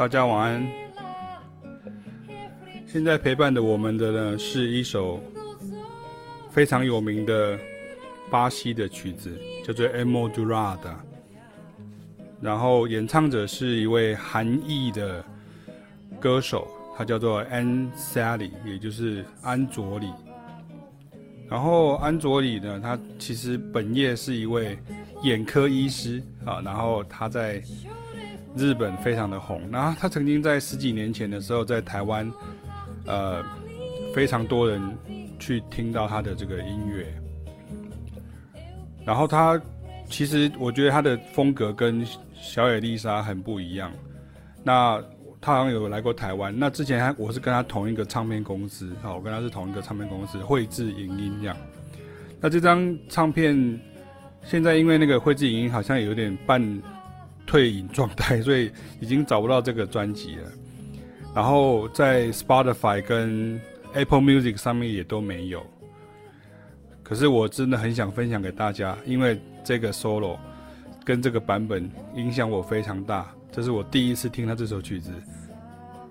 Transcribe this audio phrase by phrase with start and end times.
[0.00, 0.66] 大家晚安。
[2.86, 5.22] 现在陪伴的我们的呢，是一首
[6.50, 7.58] 非常有名的
[8.30, 10.78] 巴西的曲子，叫做《EMO Durada》。
[12.40, 15.22] 然后演唱者是一位韩裔的
[16.18, 20.08] 歌手，他叫做 Anseli，，也就是安卓里。
[21.46, 24.78] 然后安卓里呢，他其实本业是一位
[25.22, 27.62] 眼科医师啊，然后他在。
[28.56, 32.30] 日本非常的红，然后他曾经在十几年前的时候，在台湾，
[33.06, 33.44] 呃，
[34.12, 34.82] 非常多人
[35.38, 37.06] 去听到他的这个音乐。
[39.04, 39.60] 然后他
[40.08, 43.92] 其实我觉得他的风格跟小野丽莎很不一样。
[44.64, 45.00] 那
[45.40, 51.56] 他好像有来过台湾，那之前他我是跟他同一个唱片公司，好，我跟他是同一个唱片公司，绘制影音这样。
[52.40, 53.80] 那这张唱片
[54.42, 56.82] 现在因为那个绘制影音好像有点半。
[57.50, 58.70] 退隐状态， 所以
[59.00, 60.52] 已经找不到这个专辑了。
[61.34, 63.60] 然后在 Spotify 跟
[63.92, 65.66] Apple Music 上面也都没有。
[67.02, 70.38] 可是我真的很想分享给大家，因为这个 solo
[71.04, 73.28] 跟这个版本影响我非常大。
[73.50, 75.10] 这是我第一次听他这首曲子，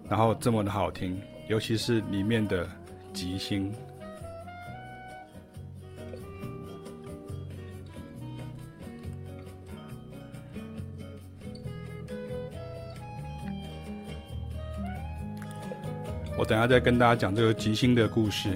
[0.10, 1.18] 然后这么的好听，
[1.48, 2.68] 尤其是里面的
[3.14, 3.74] 即兴。
[16.40, 18.48] 我等下再跟大家讲这个吉星的故事。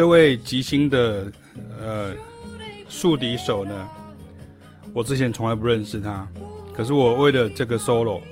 [0.00, 1.30] 这位吉星的
[1.78, 2.14] 呃
[2.88, 3.86] 竖笛手呢，
[4.94, 6.26] 我之前从来不认识他，
[6.72, 8.22] 可是我为了这个 solo，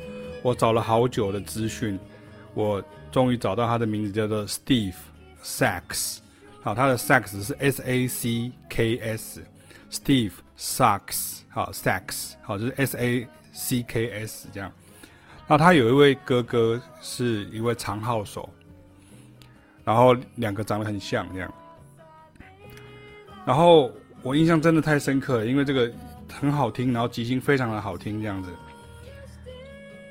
[0.41, 1.99] 我找了好久的资讯，
[2.55, 4.95] 我终于找到他的名字叫做 Steve
[5.45, 6.21] Sax，
[6.63, 14.73] 好，他的 Sax 是 S A C K S，Steve Sax，好，Sax，好，就是 S A C K S 这样。
[15.47, 18.49] 那他有一位哥哥是一位长号手。
[19.89, 21.51] 然后两个长得很像这样，
[23.47, 23.91] 然后
[24.23, 25.91] 我印象真的太深刻了，因为这个
[26.31, 28.51] 很好听，然后即兴非常的好听这样子，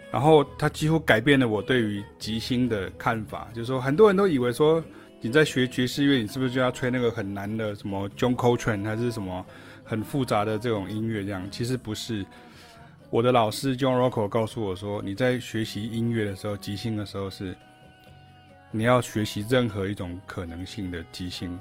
[0.09, 4.83] 然后他几乎改变了我对于即兴的看法，就是说很多人都以为说
[5.21, 9.45] 你在学爵士乐，你是不是就要吹那个很难的什么 John Coltrane 还是什么
[9.83, 11.47] 很复杂的这种音乐这样？
[11.51, 12.25] 其实不是，
[13.11, 17.55] 我的老师 John Rocco 告诉我说，你在学习音乐的时候，即兴的时候是。
[18.71, 21.57] 你要学习任何一种可能性的即兴，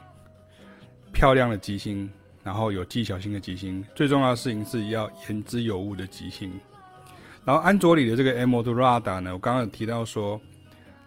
[1.13, 2.11] 漂亮的即兴，
[2.43, 6.53] 然后有技巧性的即兴，最重要的事情是要言之有物的即兴。
[7.45, 10.41] 然后安卓里的这个 M O D R A D A 呢，我刚刚有提到说，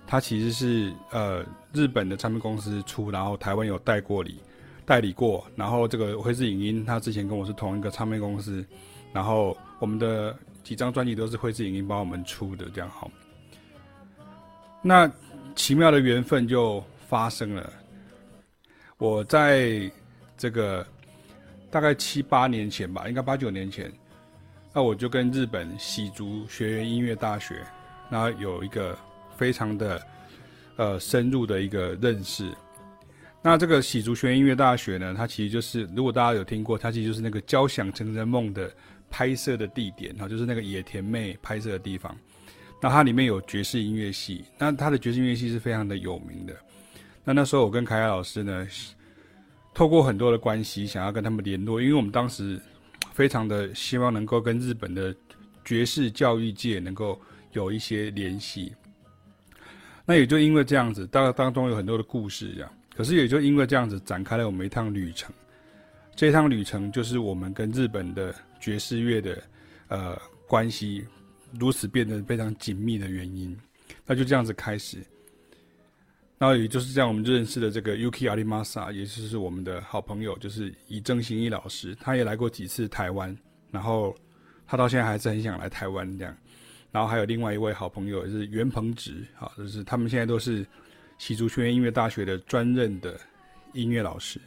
[0.07, 4.39] 它其实是呃日本的唱片公司出，然后台湾有代过理
[4.85, 8.65] 代理过，然后这个绘制影音，他之前跟我是同一个唱片公司，
[9.11, 10.33] 然后我们的
[10.63, 13.11] 几张专辑都是绘制影音帮我们出的，这样好。
[14.81, 15.11] 那
[15.55, 17.73] 奇妙的缘分就发生了。
[18.97, 19.89] 我在
[20.37, 20.85] 这个
[21.71, 23.91] 大概七八年前吧，应该八九年前，
[24.73, 27.63] 那我就跟日本喜竹学院音乐大学，
[28.09, 28.97] 然后有一个
[29.37, 30.01] 非常的
[30.75, 32.51] 呃深入的一个认识。
[33.41, 38.69] 那这个喜竹学院音乐大学呢，它其实就是如果大家有听过，它其实就是那个《交响情人梦》的
[39.09, 42.15] 拍摄的地点，哈，就是那个野田妹拍摄的地方。
[42.81, 46.55] 那它里面有爵士音乐系，那它的爵士音乐系是非常的有名的。
[47.25, 48.67] 那那时候我跟凯凯老师呢，
[49.73, 52.59] 透过很多的关系，想要跟他们联络，因为我们当时
[53.13, 55.13] 非常的希望能够跟日本的
[55.65, 57.19] 爵士教育界能够
[57.51, 58.73] 有一些联系。
[60.05, 65.31] 那也就因为这样子，当当中有很多的故事这样，可是也就因为这样子展开了我们一趟旅程。
[66.15, 69.43] 这一趟旅程就是我们跟日本的爵士乐的
[69.89, 70.17] 呃
[70.47, 71.05] 关系。
[71.57, 73.57] 如此变得非常紧密的原因，
[74.05, 74.97] 那就这样子开始。
[76.37, 83.37] 然后也就是这样，我们认识了这个 Yuki Arimasa，也就是我们的好朋友，就是以正行一老师，他也来过几次台湾，
[83.71, 84.15] 然后
[84.65, 86.33] 他到现在还是很想来台湾这样。
[86.91, 90.65] 然后还有另外一位好朋友是袁鹏植，啊，就是他们现在都是
[91.17, 93.19] 喜竹学院音乐大学的专任的
[93.73, 94.39] 音乐老师。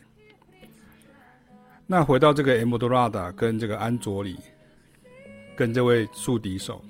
[1.87, 4.39] 那回到这个 Emodorada 跟这个安卓里，
[5.55, 6.83] 跟这位竖笛手，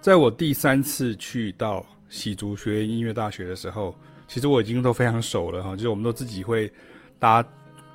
[0.00, 3.94] 在我第三次去到喜竹学院音乐大学的时候，
[4.26, 6.70] 其实我已经都非常熟了哈，就是我们都自己会
[7.18, 7.44] 搭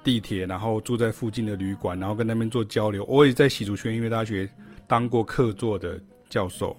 [0.04, 3.04] 地铁，然后住在附近的旅馆，然后跟那边做交流。
[3.06, 4.50] 我也在喜竹学院音乐大学
[4.88, 6.76] 当过客座的教授。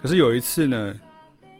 [0.00, 1.00] 可是有一次呢，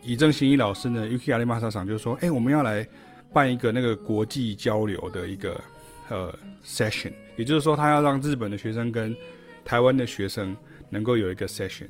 [0.02, 2.86] 以正新一老师呢，Yuki Arimasa 桑就说：“哎、我们要来。”
[3.34, 5.58] 办一个那个国际交流的一个
[6.10, 9.16] 呃 session，也就是说，他要让日本的学生跟
[9.64, 10.56] 台湾的学生
[10.90, 11.88] 能够有一个 session。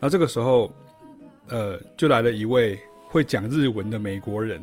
[0.00, 0.72] 那这个时候，
[1.48, 4.62] 呃，就来了一位会讲日文的美国人，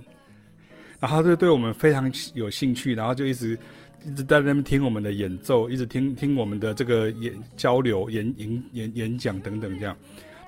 [1.00, 3.58] 然后他就对我们非常有兴趣，然后就一直
[4.06, 9.96] 一直在那边听我们的演奏，一直听听我们的这个演交流、演演演演讲等等这样。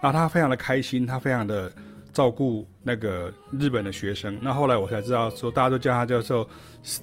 [0.01, 1.71] 然后他非常的开心，他非常的。
[2.13, 6.49] 照顾那个日本的学生，那后来我才知道说，大家都叫他叫做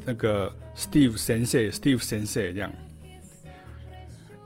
[0.04, 2.72] 那个 Steve Sensei，Steve Sensei 这样。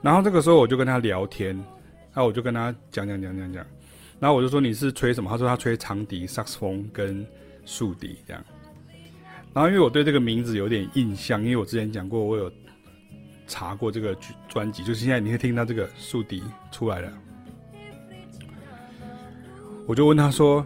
[0.00, 3.66] 然后这个时候我就跟他聊天，然后我就跟他讲讲讲讲讲，
[4.20, 5.28] 然后我就说，你是吹什么？
[5.28, 7.26] 他说他吹长笛、萨克斯风跟
[7.64, 8.44] 竖笛这样。
[9.52, 12.52] 然后因为我对这个名字有点印象，因为我之前讲过，我有
[13.46, 14.16] 查过这个
[14.48, 17.12] 专辑，就是现在你会听到这个竖笛出来了。
[19.86, 20.64] 我就问他说：“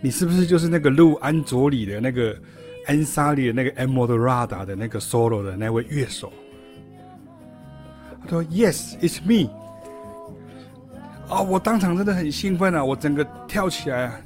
[0.00, 2.38] 你是不是就是那个录安佐里的那个
[2.86, 6.32] 安萨里的那个 Emodorada 的那个 solo 的那位乐手？”
[8.24, 9.50] 他说：“Yes, it's me。”
[11.28, 12.84] 啊，我当场真的很兴奋啊！
[12.84, 14.20] 我整个跳起来啊，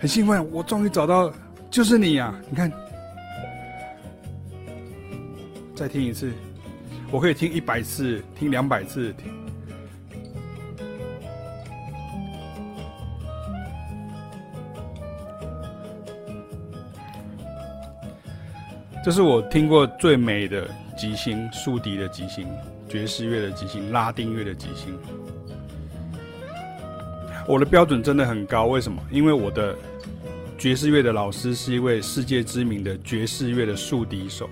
[0.00, 0.50] 很兴奋！
[0.50, 1.32] 我终于找到，
[1.70, 2.34] 就是你啊！
[2.48, 2.72] 你看，
[5.76, 6.32] 再听一次，
[7.12, 9.14] 我可以听一百次，听两百次。
[19.04, 22.46] 这是我听过最美的即兴，竖笛的即兴，
[22.90, 24.98] 爵士乐的即兴，拉丁乐的即兴。
[27.46, 29.00] 我的标准真的很高，为什么？
[29.12, 29.76] 因为我的
[30.58, 34.50] 爵士乐的老师是一位世界知名的爵士乐的竖笛手，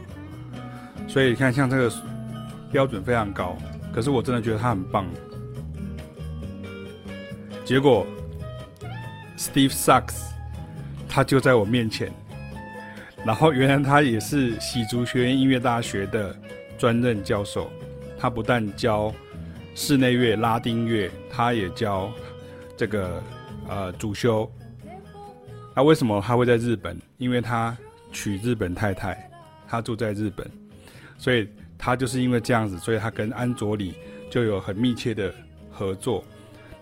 [1.09, 1.93] 所以你看，像这个
[2.71, 3.59] 标准非常高。
[3.93, 5.05] 可是我真的觉得他很棒。
[7.65, 8.07] 结果
[9.37, 10.23] ，Steve Sacks，
[11.09, 12.13] 他就在我面前。
[13.25, 16.35] 然后原来他也是喜竹学院音乐大学的
[16.79, 17.71] 专任教授，
[18.19, 19.15] 他不但教
[19.75, 22.13] 室内乐、拉丁乐，他也教
[22.77, 23.23] 这个
[23.69, 24.51] 呃主修。
[25.75, 26.99] 那为什么他会在日本？
[27.19, 27.77] 因为他
[28.11, 29.31] 娶日本太太，
[29.69, 30.45] 他住在日本，
[31.17, 31.49] 所以
[31.79, 33.95] 他就是因为这样子，所以他跟安佐里
[34.29, 35.33] 就有很密切的
[35.71, 36.25] 合作。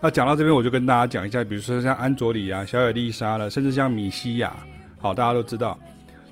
[0.00, 4.56] 那讲到这边，我就跟大家讲一下，比如说像安佐里啊、小野丽莎了，甚至像米西亚，
[4.99, 5.79] 好，大家都知道。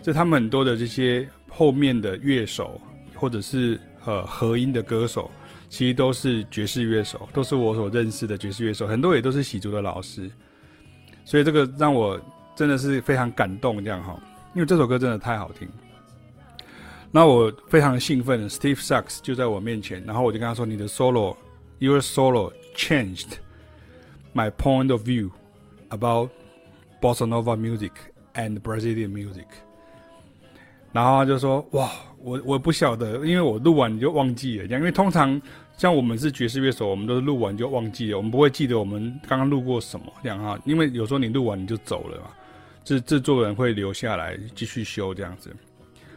[0.03, 2.81] 就他们很多的这些后面的乐手，
[3.15, 5.31] 或者是呃和音的歌手，
[5.69, 10.31] 其实都是爵士乐手，都是我所认识的爵士乐手，很多也都是喜竹的老师，
[11.25, 12.21] 所以这个让我
[12.55, 14.21] 真的是非常感动，这样哈，
[14.55, 15.69] 因为这首歌真的太好听。
[17.11, 23.35] 那我非常兴奋，Steve Sachs 就在我面前，然后我就跟他说：“你的 solo，your solo changed
[24.35, 25.31] my point of view
[25.91, 26.31] about
[27.01, 27.93] bossa nova music
[28.35, 29.47] and Brazilian music。”
[30.95, 31.91] 然后他就说：“哇，
[32.23, 34.81] 我我不晓得，因为我录完你就忘记了，这样。
[34.81, 35.43] 因为通常
[35.77, 40.57] 像我们是爵士乐手，我们都是录完就忘记了，我们不会记得我们刚刚录过什么这样哈。
[40.65, 42.29] 因为有时候你录完你就走了嘛，
[42.85, 45.51] 制制作人会留下来继续修这样子。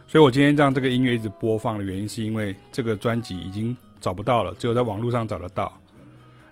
[0.06, 5.76] 所以我今天让这个音乐一直播放的原因，是因为这个专辑已经找不到了，只有在网络上找得到。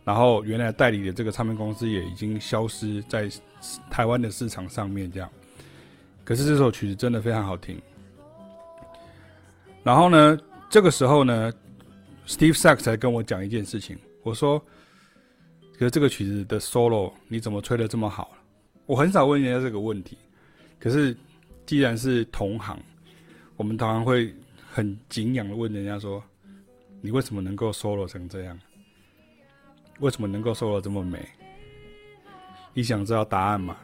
[0.03, 3.31] 然后原来代理的这个唱片公司也已经消失在
[3.89, 5.31] 台湾的市场上面这样。
[6.25, 7.81] 可是这首曲子真的非常好听。”
[9.87, 10.37] 然后呢，
[10.69, 11.53] 这个时候呢
[12.27, 13.97] ，Steve Sachs 才跟我讲一件事情。
[14.25, 14.59] 我说
[15.79, 18.37] ：“可是这个曲子的 solo 你怎么吹得这么好？”
[18.87, 20.19] 我很少问人家这个问题。
[20.81, 21.17] 可是
[21.67, 22.77] 既然是同行，
[23.55, 24.35] 我们当然会
[24.69, 26.21] 很敬仰的问人家说
[27.01, 28.59] ：“你为什么能够 solo 成这样？
[30.01, 31.25] 为什么能够 solo 这么美？”
[32.75, 33.77] 你想知道答案吗？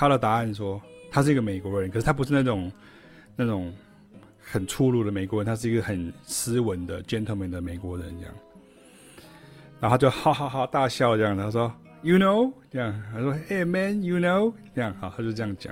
[0.00, 0.80] 他的答案说，
[1.10, 2.72] 他是一个美国人，可是他不是那种
[3.36, 3.70] 那种
[4.40, 8.34] 很粗鲁的美国人，他是一个很斯文的 gentleman 的美国人这样。
[9.78, 15.70] 然后就哈哈哈大笑这样，他说，You know，这样，他说，Hey man，you know，这样，好，他就这样讲。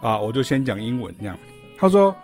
[0.00, 1.36] 啊，我就先讲英文这样。
[1.76, 2.14] 他说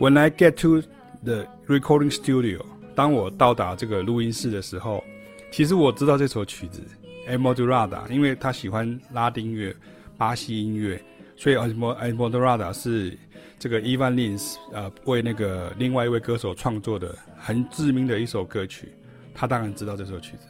[0.00, 0.82] ，When I get to
[1.22, 2.64] the recording studio，
[2.96, 5.04] 当我到达这个录音室的时候，
[5.52, 6.80] 其实我知道这首曲子
[7.28, 9.74] 《Eldorado》，因为他喜欢拉丁乐、
[10.16, 11.02] 巴西音乐，
[11.36, 13.18] 所以《Eldorado》是
[13.58, 18.92] 这个 Ivan Lins 呃为那个另外一位歌手创作的很知名的一首歌曲，
[19.34, 20.46] 他当然知道这首曲子。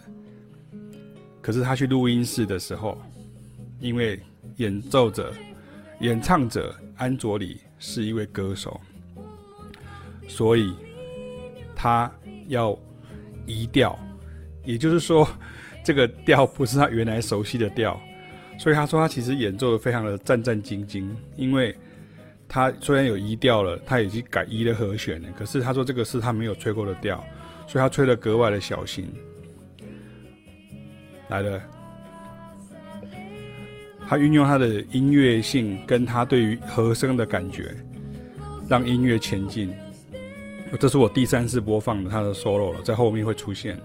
[1.41, 3.01] 可是他去录音室的时候，
[3.81, 4.21] 因为
[4.57, 5.33] 演奏者、
[6.01, 8.81] 演唱者安卓里是一位歌手。
[10.29, 10.73] 所以，
[11.75, 12.11] 他
[12.47, 12.79] 要
[13.45, 13.99] 移调，
[14.65, 15.29] 也就是说，
[15.85, 18.01] 这个调不是他原来熟悉的调。
[18.59, 21.75] 所以他说他其实演奏的非常的战战兢兢，因为
[22.47, 27.25] 他虽然有移调了，他已经改移了和弦了，可是他说这个是他没有吹过的调，
[27.67, 29.11] 所以他吹得格外的小心。
[31.29, 31.61] 来了，
[34.07, 37.75] 他运用他的音乐性跟他对于和声的感觉，
[38.69, 39.73] 让音乐前进。
[40.79, 43.81] 这是我第三次播放的他的 solo 了，在后面会出现。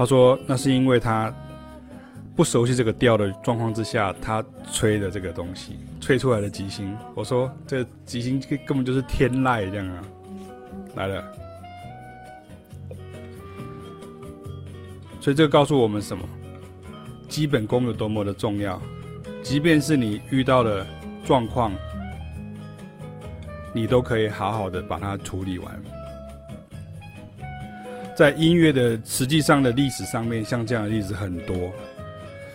[0.00, 1.30] 他说那是因为他
[2.34, 4.42] 不熟悉这个调的状况之下，他
[4.72, 6.96] 吹的这个东西，吹出来的吉星。
[7.14, 10.02] 我说这吉星根本就是天籁这样啊，
[10.94, 11.22] 来了。
[15.20, 16.26] 所以这个告诉我们什么？
[17.28, 18.80] 基本功有多么的重要，
[19.42, 20.86] 即便是你遇到了
[21.26, 21.70] 状况。
[23.74, 25.82] 你都可以好好的把它处理完。
[28.16, 31.72] 在音乐的实际上的历史上面，像这样的例子很多。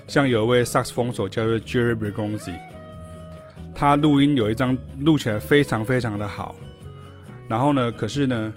[0.08, 2.54] 像有一位萨克斯风手叫做 Jerry Bergonzi，
[3.74, 6.56] 他录音有一张录起来非常非常的好。
[7.48, 8.54] 然后呢，可是呢，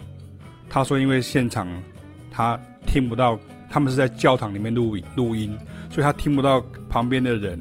[0.68, 1.66] 他说因为现场
[2.30, 3.38] 他听不到，
[3.70, 5.58] 他们是在教堂里面录录音，
[5.90, 7.58] 所以他听不到旁边的人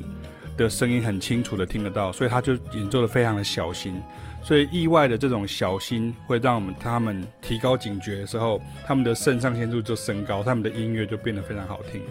[0.57, 4.01] 的声音很清楚的听得到，所以他就演奏的非常的小心。
[4.47, 12.01] 所以意外的这种小心，会让我们他们提高警觉的时候，他们的肾上腺素就升高，他们的音乐就变得非常好听。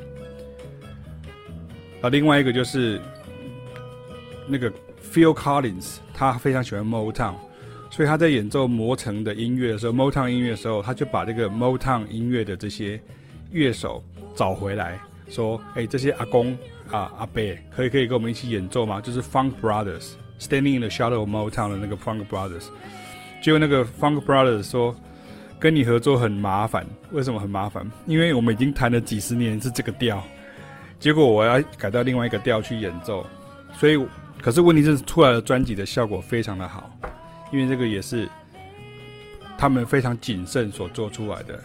[2.02, 3.00] 啊，另外一个就是
[4.46, 4.70] 那个
[5.02, 7.36] Phil Collins，他非常喜欢 Motown，
[7.90, 13.00] 所以他在演奏磨城的音乐的时候，Motown 音乐的时候，他就把这个 Motown 音乐的这些
[13.50, 15.00] 乐手找回来，
[15.30, 16.52] 说：“哎，这些阿公
[16.90, 17.42] 啊阿伯，
[17.74, 20.10] 可以可以跟我们一起演奏吗？”就是 Funk Brothers。
[20.38, 22.66] Standing in the shadow of Motown 的那个 Funk Brothers，
[23.42, 24.94] 结果那个 Funk Brothers 说，
[25.58, 26.86] 跟你合作很麻烦。
[27.10, 27.90] 为什么很麻烦？
[28.04, 30.22] 因为我们已经弹了几十年是这个调，
[31.00, 33.26] 结果我要改到另外一个调去演奏，
[33.72, 33.98] 所以
[34.42, 36.94] 可是问题是出来的专辑的效果非常的好，
[37.50, 38.28] 因为这个也是
[39.56, 41.58] 他们非常谨慎所做出来的。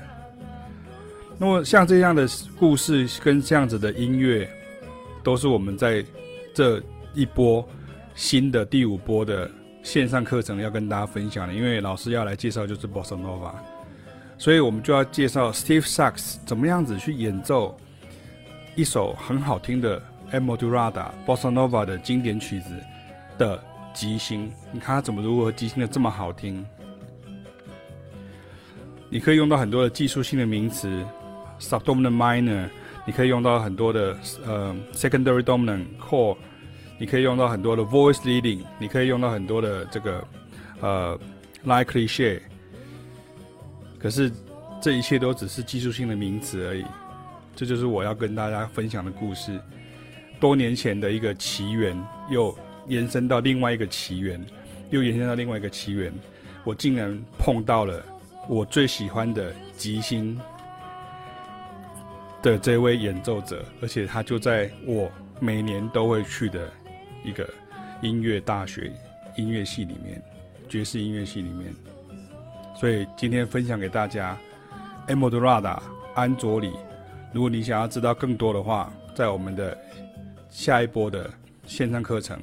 [1.38, 2.26] 那么像这样的
[2.58, 4.50] 故事跟这样子的音乐，
[5.24, 6.02] 都是我们在
[6.54, 6.82] 这
[7.14, 7.68] 一波。
[8.16, 9.50] 新的第五波的
[9.84, 13.54] 线上课程要跟大家分享的，因为老师要来介绍就是 Bossa Nova，
[14.38, 17.76] 所以我们就要介绍 Steve Sacks 怎么样子去演奏
[18.76, 20.02] 一首很好听的
[20.32, 22.70] Eldorado Bossa Nova 的经典曲子
[23.38, 23.62] 的
[23.94, 24.52] 即兴。
[24.72, 26.66] 你看他怎么如何即兴的这么好听？
[29.10, 31.04] 你可以用到很多的技术性的名词
[31.60, 32.70] ，Subdominant Minor，
[33.06, 34.16] 你可以用到很多的
[34.46, 36.38] 呃 Secondary Dominant Core。
[37.02, 40.24] 你可以用到很多的 voice leading，你可以用到很多的这个
[40.82, 41.20] 呃
[41.66, 42.40] likely share，
[43.98, 44.32] 可是
[44.80, 46.86] 这一切都只是技术性的名词而已。
[47.56, 49.60] 这就是我要跟大家分享的故事。
[50.40, 52.56] 多年前的一个奇缘，又
[52.88, 54.40] 延伸到另外一个奇缘，
[54.92, 56.14] 又延伸到另外一个奇缘。
[56.64, 58.06] 我竟然碰到了
[58.48, 60.40] 我最喜欢的吉星
[62.44, 66.72] 的这位演奏者，而且他就在我每年都会去的。
[67.24, 67.48] 一个
[68.02, 68.92] 音乐大学
[69.38, 70.22] 音乐系里面，
[70.68, 71.74] 爵士音乐系里面，
[72.76, 74.38] 所以今天分享给大家
[75.08, 75.82] ，Eldorado
[76.16, 76.74] 安卓里。
[77.34, 79.78] 如果你想要知道更多的话，在我们的
[80.50, 81.30] 下一波的
[81.66, 82.38] 线上课程，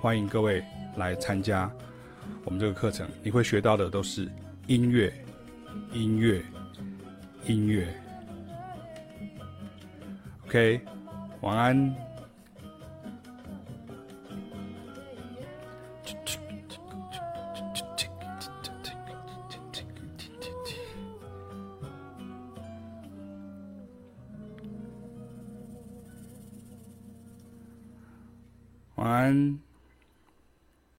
[0.00, 0.62] 欢迎各位
[0.96, 1.70] 来参加
[2.44, 3.08] 我们这个课程。
[3.22, 4.28] 你会学到的都是
[4.66, 5.12] 音乐，
[5.92, 6.42] 音乐，
[7.46, 7.88] 音乐。
[10.46, 10.80] OK，
[11.40, 12.13] 晚安。
[29.24, 29.63] 晚安。